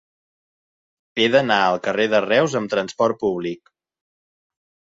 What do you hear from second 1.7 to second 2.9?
carrer de Reus amb